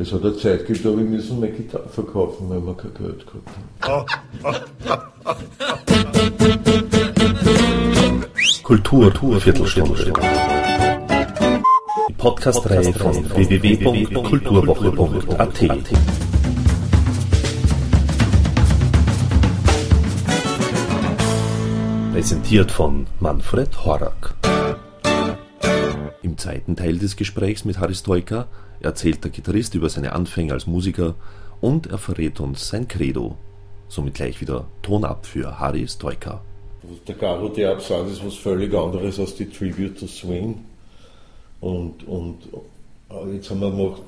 [0.00, 3.26] Es hat eine Zeit gegeben, da habe müssen meine Gitarre verkaufen, weil wir kein Geld
[3.26, 3.48] gehabt
[3.82, 4.06] haben.
[8.62, 10.12] Kultur, Kultur Viertelstunde.
[12.08, 15.64] Die Podcast-Reihe von www.kulturwoche.at.
[22.12, 24.36] Präsentiert von Manfred Horak.
[26.38, 28.46] Im zweiten Teil des Gesprächs mit Haris Stoika
[28.78, 31.16] erzählt der Gitarrist über seine Anfänge als Musiker
[31.60, 33.34] und er verrät uns sein Credo.
[33.88, 36.40] Somit gleich wieder Ton ab für Harry Stoika.
[37.08, 40.64] Der Garo der Absatz ist was völlig anderes als die Tribute to Swing.
[41.60, 42.36] Und, und
[43.10, 44.02] äh, jetzt haben wir gemacht,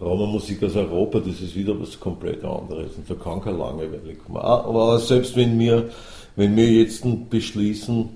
[0.00, 2.96] Raumermusik aus Europa, das ist wieder was komplett anderes.
[2.96, 4.38] Und da kann keine Langeweile kommen.
[4.38, 5.90] Ah, aber selbst wenn wir,
[6.36, 8.08] wenn wir jetzt beschließen,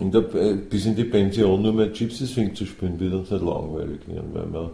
[0.00, 3.30] in der, äh, bis in die Pension nur mehr Gypsy Swing zu spielen, wird uns
[3.30, 4.70] nicht langweilig werden, weil wir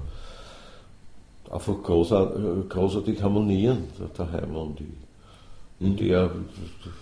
[1.51, 3.85] einfach großartig, großartig harmonieren
[4.17, 4.87] daheim und die.
[5.81, 6.31] Und er,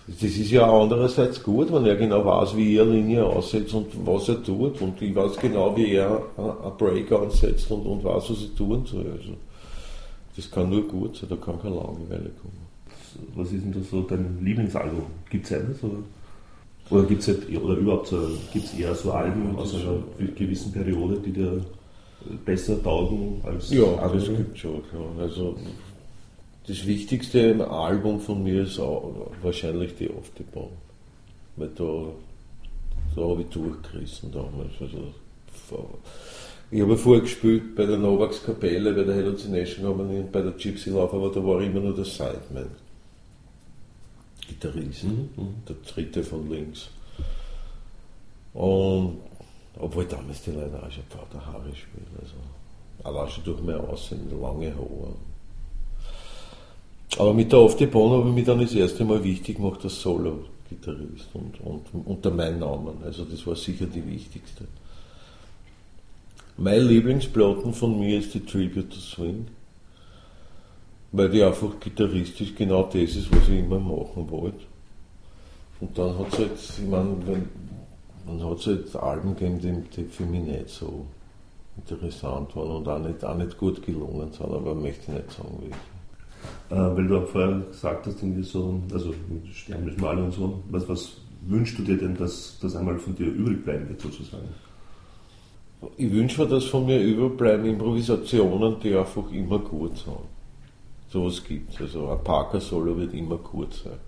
[0.07, 4.27] das ist ja andererseits gut, wenn er genau weiß, wie er Linie aussetzt und was
[4.27, 4.81] er tut.
[4.81, 8.83] Und ich weiß genau, wie er ein Break ansetzt und, und weiß, was ich tun
[8.87, 9.05] soll.
[9.05, 9.33] Also,
[10.35, 12.71] das kann nur gut sein, da kann keine Langeweile kommen.
[13.35, 15.05] Was ist denn da so dein Lieblingsalbum?
[15.29, 15.83] Gibt es eines?
[15.83, 15.97] Oder,
[16.91, 18.13] oder gibt es halt, oder überhaupt
[18.51, 20.03] gibt's eher so Alben aus einer
[20.35, 21.63] gewissen Periode, die dir
[22.45, 24.19] besser taugen als ja, andere?
[24.19, 24.81] Ja, das gibt schon.
[24.93, 25.23] Ja.
[25.23, 25.55] Also,
[26.67, 28.77] das wichtigste Album von mir ist
[29.41, 30.67] wahrscheinlich die Off the Bone.
[31.55, 32.05] Weil da,
[33.15, 34.73] da habe ich durchgerissen damals.
[34.79, 35.13] Also,
[36.69, 40.51] ich habe vorher gespielt bei der Novaks Kapelle, bei der Hallucination Company und bei der
[40.51, 42.69] Gypsy Love, aber da war immer nur der Sideman.
[44.51, 45.29] Gitarrist, mhm.
[45.67, 46.89] der dritte von links.
[48.53, 49.17] Und
[49.79, 52.07] obwohl damals die Leute auch schon Vater Haare spielen.
[52.19, 52.33] Also,
[53.03, 55.15] allein schon durch mein Aussehen, lange Haare.
[57.17, 59.81] Aber mit der Off the Bone habe ich mich dann das erste Mal wichtig gemacht
[59.83, 63.03] als Solo-Gitarrist und, und unter meinem Namen.
[63.03, 64.65] Also das war sicher die wichtigste.
[66.57, 69.47] Mein Lieblingsplatten von mir ist die Tribute to Swing,
[71.11, 74.65] weil die einfach gitarristisch genau das ist, was ich immer machen wollte.
[75.79, 77.15] Und dann hat es halt, ich meine,
[78.27, 81.05] dann hat es halt Alben gegeben, die, die für mich nicht so
[81.77, 85.57] interessant waren und auch nicht, auch nicht gut gelungen sind, aber möchte ich nicht sagen,
[85.59, 85.75] welche.
[86.69, 89.13] Äh, weil du auch vorher gesagt hast, irgendwie so, also
[89.67, 91.17] des Maler und so, was, was
[91.47, 94.49] wünschst du dir denn, dass das einmal von dir übrig bleiben wird, sozusagen?
[95.97, 100.17] Ich wünsche mir, dass von mir übrig bleiben Improvisationen, die einfach immer gut sind.
[101.11, 101.81] Sowas gibt es.
[101.81, 103.99] Also ein Parker-Solo wird immer gut sein.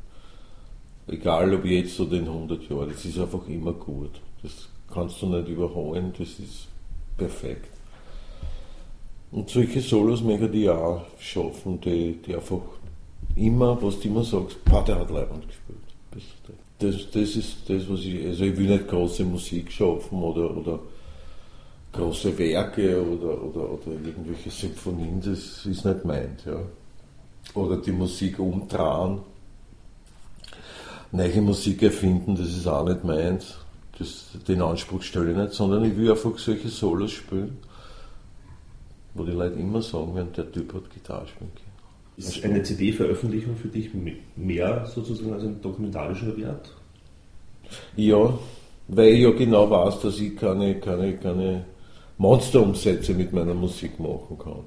[1.08, 4.22] Egal ob jetzt oder in 100 Jahren, das ist einfach immer gut.
[4.42, 6.68] Das kannst du nicht überholen, das ist
[7.18, 7.70] perfekt.
[9.32, 12.62] Und solche Solos möchte ich auch schaffen, die, die einfach
[13.36, 15.80] immer, was du immer sagst, Pah, der hat Leiband gespielt.
[16.80, 20.80] Das, das ist das, was ich, also ich will nicht große Musik schaffen oder, oder
[21.92, 26.62] große Werke oder, oder, oder irgendwelche Symphonien, das ist nicht meint, ja.
[27.54, 29.20] Oder die Musik umdrehen,
[31.12, 33.56] neue Musik erfinden, das ist auch nicht meins.
[34.00, 37.58] Das, den Anspruch stelle ich nicht, sondern ich will einfach solche Solos spielen
[39.14, 41.74] wo die Leute immer sagen werden, der Typ hat Gitarre spielen können.
[42.18, 43.90] Ist eine CD-Veröffentlichung für dich
[44.36, 46.72] mehr sozusagen als ein dokumentarischer Wert?
[47.96, 48.38] Ja,
[48.88, 51.66] weil ich ja genau weiß, dass ich keine, keine, keine
[52.18, 54.64] Monsterumsätze mit meiner Musik machen kann.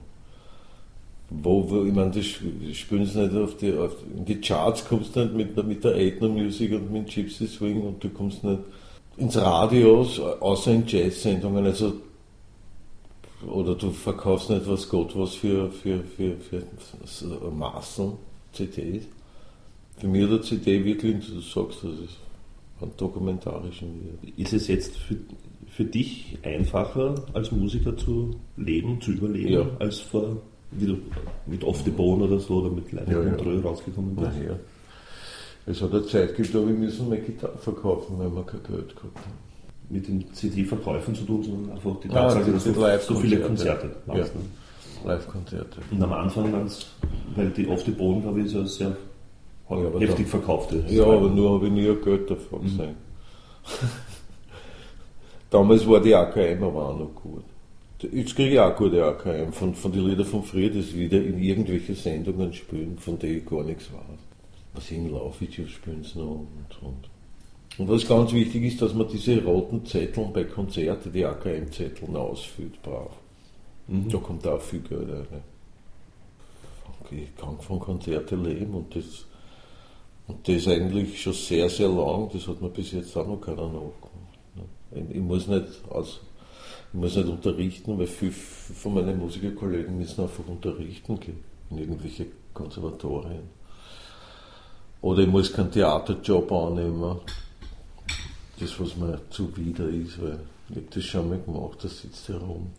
[1.28, 5.16] Wo, wo ich meine, das spielen sie nicht auf die, auf, in die Charts kommst
[5.16, 8.60] du nicht mit, mit der Ethno Music und mit Gypsy Swing und du kommst nicht
[9.16, 10.06] ins Radio,
[10.40, 11.64] außer in Jazz-Sendungen.
[11.66, 11.94] Also
[13.46, 16.62] oder du verkaufst nicht was Gott was für, für, für, für
[17.50, 18.12] Maßen,
[18.52, 19.04] CDs.
[19.98, 22.18] Für mich hat der CD wirklich, du sagst, das ist
[22.80, 24.18] ein dokumentarischen.
[24.36, 25.16] Ist es jetzt für,
[25.68, 29.76] für dich einfacher, als Musiker zu leben, zu überleben, ja.
[29.78, 30.36] als vor,
[30.72, 30.96] wie du
[31.46, 33.60] mit Off the Bone oder so oder mit Live ja, ja.
[33.60, 34.32] rausgekommen bist?
[34.46, 34.56] Ja.
[35.66, 38.94] Es hat eine Zeit gegeben, da wir müssen meine Gitarre verkaufen, weil wir kein Geld
[38.94, 39.46] gehabt haben
[39.88, 43.90] mit den CD-Verkäufen zu tun, sondern einfach die Tatsache, ah, dass du so viele Konzerte
[44.06, 44.32] machst.
[44.34, 44.40] Ja.
[44.40, 44.46] Ne?
[45.04, 45.80] Live-Konzerte.
[45.90, 46.86] Und am Anfang waren es,
[47.36, 48.96] weil die oft die Boden, glaube ich, so sehr
[49.70, 50.84] ja, heftig verkaufte.
[50.88, 52.64] Ja, aber nur habe ich nie ein Geld davon mhm.
[52.64, 52.96] gesehen.
[55.50, 57.44] Damals war die AKM aber auch noch gut.
[58.02, 61.38] Jetzt kriege ich auch gute AKM von, von den Liedern von früher, das wieder in
[61.38, 64.18] irgendwelche Sendungen spielen, von denen ich gar nichts weiß.
[64.74, 67.10] Was in Laufvideos spielen sie noch und, und
[67.78, 72.80] und was ganz wichtig ist, dass man diese roten Zettel bei Konzerten, die AKM-Zettel ausfüllt,
[72.82, 73.10] brav.
[73.86, 74.08] Mhm.
[74.08, 75.42] Da kommt auch viel Geld rein.
[77.10, 79.26] ich kann von Konzerten leben und das,
[80.26, 83.66] und das eigentlich schon sehr, sehr lang, das hat mir bis jetzt auch noch keiner
[83.66, 83.92] nachgemacht.
[84.54, 85.06] Ne.
[85.10, 86.20] Ich muss nicht, also,
[86.92, 92.26] ich muss nicht unterrichten, weil viele von meinen Musikerkollegen müssen einfach unterrichten gehen in irgendwelche
[92.54, 93.44] Konservatorien.
[95.02, 97.20] Oder ich muss keinen Theaterjob annehmen,
[98.58, 100.40] das was mir zuwider ist, weil
[100.70, 102.70] ich habe das schon mal gemacht, da sitzt herum.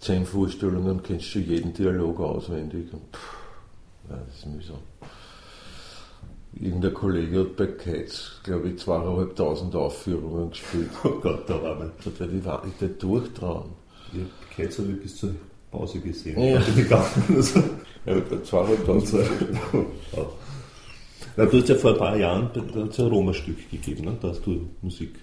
[0.00, 3.36] Zehn Vorstellungen kennst du jeden Dialog auswendig und pff,
[4.08, 4.78] ja, das ist mühsam.
[6.52, 10.90] Irgendein Kollege hat bei Kites, glaube ich, zweieinhalbtausend Aufführungen gespielt.
[11.04, 11.92] Oh Gott, da war man.
[12.04, 13.70] Da werde ich, ich nicht durchtrauen.
[14.12, 14.24] Ja,
[14.54, 15.34] Kites habe ich bis zur
[15.70, 16.40] Pause gesehen.
[16.42, 16.56] Ja.
[16.56, 17.60] Also,
[18.06, 19.22] ja, zweieinhalbtausend.
[19.72, 20.26] ja.
[21.36, 24.16] Na, du hast ja vor ein paar Jahren, ein Roma-Stück gegeben, ne?
[24.20, 25.14] da hast du Musik.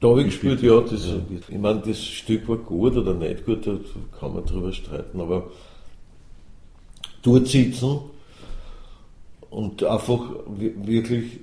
[0.00, 1.14] Da habe ich gespielt, ja, das, ja.
[1.48, 3.78] ich meine, das Stück war gut oder nicht gut, da
[4.18, 5.50] kann man drüber streiten, aber
[7.22, 8.00] dort sitzen
[9.54, 11.40] und einfach wirklich,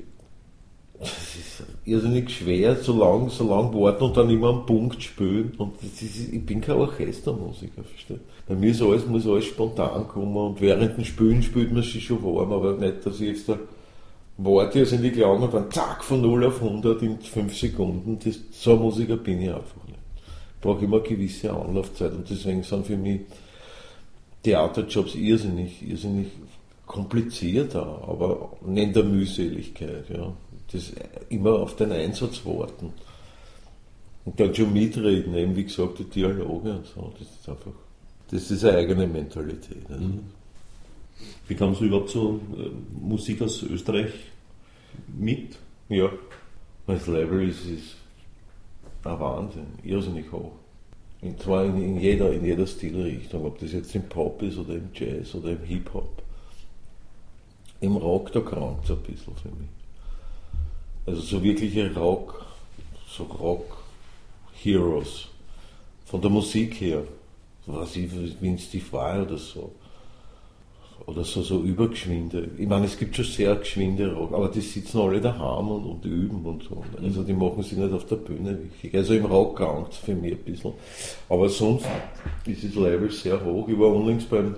[1.00, 5.54] das ist irrsinnig schwer, so lang, so lang warten und dann immer am Punkt spielen.
[5.58, 8.20] Und ist, ich bin kein Orchestermusiker, versteht?
[8.48, 12.06] Bei mir ist alles, muss alles spontan kommen und während dem Spielen spielt man sich
[12.06, 13.58] schon warm, aber nicht, dass ich jetzt da
[14.38, 18.20] warte, also in die Klang und dann zack, von 0 auf 100 in 5 Sekunden.
[18.24, 20.00] Das, so ein Musiker bin ich einfach nicht.
[20.56, 23.22] Ich brauche immer eine gewisse Anlaufzeit und deswegen sind für mich
[24.44, 26.28] Theaterjobs irrsinnig, irrsinnig
[26.92, 30.10] kompliziert, aber nicht der Mühseligkeit.
[30.10, 30.34] Ja.
[30.74, 30.92] Das
[31.30, 32.92] immer auf den Einsatz warten.
[34.26, 37.14] Und dann schon mitreden, eben wie gesagt, die Dialoge und so.
[37.18, 37.72] Das ist einfach,
[38.30, 39.90] das ist eine eigene Mentalität.
[39.90, 40.04] Also.
[40.04, 40.20] Mhm.
[41.48, 44.12] Wie kam du überhaupt so äh, Musik aus Österreich
[45.18, 45.58] mit?
[45.88, 46.10] Ja,
[46.88, 47.96] das Level ist, ist
[49.06, 50.52] ein Wahnsinn, irrsinnig hoch.
[51.22, 54.76] Und zwar in, in, jeder, in jeder Stilrichtung, ob das jetzt im Pop ist oder
[54.76, 56.22] im Jazz oder im Hip-Hop.
[57.82, 59.70] Im Rock, da krankt es ein bisschen für mich.
[61.06, 62.46] Also so wirkliche Rock,
[63.08, 65.28] so Rock-Heroes.
[66.06, 67.04] Von der Musik her,
[67.66, 68.12] was ich,
[68.42, 69.72] Vince Steve Vai oder so
[71.06, 72.50] oder so, so übergeschwinde.
[72.58, 76.06] Ich meine, es gibt schon sehr geschwinde Rock, aber die sitzen alle daheim und, und
[76.06, 76.84] üben und so.
[77.02, 78.96] Also die machen sich nicht auf der Bühne wichtig.
[78.96, 80.74] Also im Rock krankt für mich ein bisschen.
[81.30, 81.86] Aber sonst
[82.46, 83.68] ist das Level sehr hoch.
[83.68, 84.56] Ich war unlängst beim,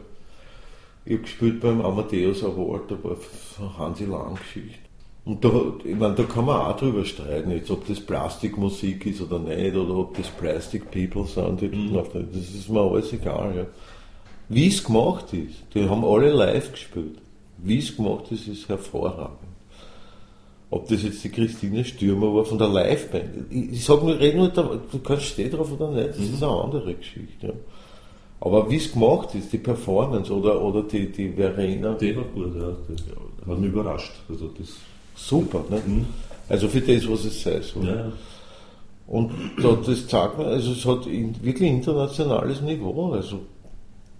[1.05, 4.79] ich habe gespielt beim Amadeus Award, da war Hansi Lang Geschichte.
[5.25, 5.49] Und da,
[5.85, 9.75] ich meine, da kann man auch drüber streiten, jetzt, ob das Plastikmusik ist oder nicht,
[9.75, 11.61] oder ob das Plastic People sind.
[11.61, 11.93] Mhm.
[11.93, 13.55] Das ist mir alles egal.
[13.55, 13.65] Ja.
[14.49, 17.19] Wie es gemacht ist, die haben alle live gespielt.
[17.57, 19.37] Wie es gemacht ist, ist hervorragend.
[20.69, 23.49] Ob das jetzt die Christine Stürmer war von der Liveband.
[23.49, 26.33] Ich, ich sage nur, red nur, du kannst stehen drauf oder nicht, das mhm.
[26.33, 27.47] ist eine andere Geschichte.
[27.47, 27.53] Ja.
[28.45, 31.93] Aber wie es gemacht ist, die Performance oder, oder die, die Verena.
[31.93, 32.75] Die war gut, ja.
[32.89, 34.11] Das hat mich überrascht.
[34.27, 34.67] Also das
[35.15, 35.81] Super, ne?
[35.85, 36.05] Mhm.
[36.49, 37.87] Also für das, was es sei soll.
[37.87, 38.11] Ja.
[39.07, 39.31] Und
[39.61, 43.13] da, das zeigt mir, also es hat wirklich internationales Niveau.
[43.13, 43.39] Also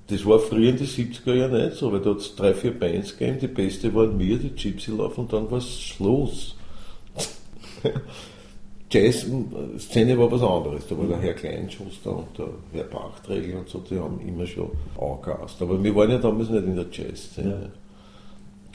[0.08, 2.78] das war früher in den 70er Jahren nicht so, weil da hat es drei, vier
[2.80, 6.56] Bands gegeben, die beste waren mir, die Gypsy Love, und dann war es Schluss.
[8.94, 13.80] Jazz-Szene war was anderes, da war der Herr Kleinschuster und der Herr Bachträger und so,
[13.80, 14.70] die haben immer schon
[15.00, 15.60] angehast.
[15.64, 17.72] Aber wir waren ja damals nicht in der Jazz-Szene.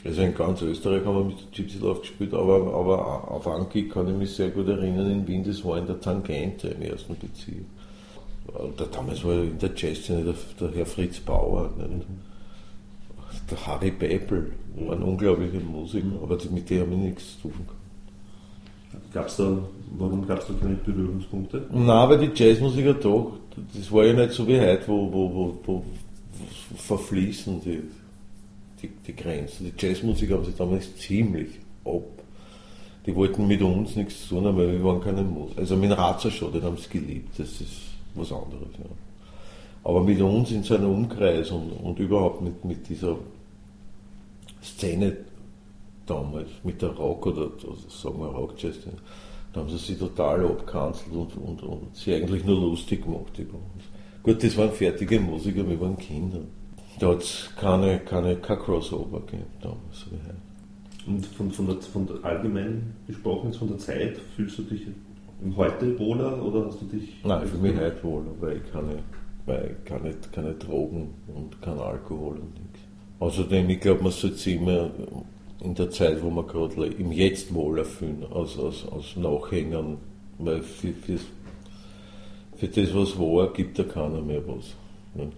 [0.03, 0.09] Ja.
[0.09, 3.87] Also in ganz Österreich haben wir mit der Gypsy Love gespielt, aber, aber auf Anki
[3.87, 7.15] kann ich mich sehr gut erinnern, in Wien, das war in der Tangente im ersten
[7.17, 7.65] Bezirk.
[8.77, 12.07] Der, damals war in der Jazzszene der, der Herr Fritz Bauer, nicht?
[13.49, 17.78] der Harry Bebel, war ein unglaublicher Musiker, aber mit dem habe ich nichts zu tun
[19.13, 19.57] Gab's da,
[19.97, 21.67] warum gab es da keine Berührungspunkte?
[21.71, 23.33] Nein, weil die Jazzmusiker doch,
[23.73, 25.85] das war ja nicht so wie heute, wo, wo, wo, wo
[26.75, 27.81] verfließen die,
[28.81, 29.65] die, die Grenzen.
[29.65, 31.49] Die Jazzmusiker haben sich damals ziemlich
[31.85, 32.03] ab.
[33.05, 35.61] Die wollten mit uns nichts zu tun haben, weil wir waren keine Musiker.
[35.61, 37.39] Also mit Ratzer schon, den haben sie geliebt.
[37.39, 37.81] Das ist
[38.15, 38.69] was anderes.
[38.77, 38.85] Ja.
[39.83, 43.17] Aber mit uns in seinem Umkreis und, und überhaupt mit, mit dieser
[44.61, 45.17] Szene
[46.09, 47.49] damals, mit der Rock oder,
[47.87, 48.75] sagen wir Rock-Jazz,
[49.53, 53.33] da haben sie sich total abgekanzelt und, und, und sie eigentlich nur lustig gemacht.
[54.21, 56.41] Gut, das waren fertige Musiker, wir waren Kinder.
[56.99, 60.05] Da hat es keine, keine, kein Crossover gegeben damals.
[61.07, 64.87] Und von, von, der, von der allgemein gesprochen, von der Zeit, fühlst du dich
[65.55, 67.23] heute wohler oder hast du dich.
[67.23, 68.99] Nein, für mich heute wohler, weil ich keine,
[69.45, 72.79] weil ich keine, keine Drogen und kein Alkohol und nichts.
[73.19, 74.91] Außerdem, ich glaube, man sollte sich immer
[75.61, 79.97] in der Zeit, wo man gerade im Jetzt wohler fühlen, als, als, als Nachhängern,
[80.37, 81.19] weil für, für,
[82.55, 84.73] für das, was war, gibt da keiner mehr was.
[85.15, 85.37] Nicht?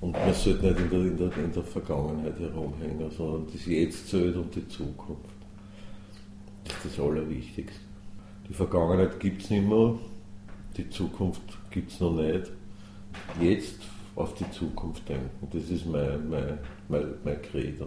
[0.00, 4.08] Und man sollte nicht in der, in der, in der Vergangenheit herumhängen, sondern das Jetzt
[4.08, 5.30] zählt und die Zukunft.
[6.64, 7.80] Das ist das Allerwichtigste.
[8.48, 9.94] Die Vergangenheit gibt es nicht mehr,
[10.76, 12.50] die Zukunft gibt es noch nicht.
[13.40, 13.78] Jetzt
[14.16, 17.86] auf die Zukunft denken, das ist mein, mein, mein, mein Credo.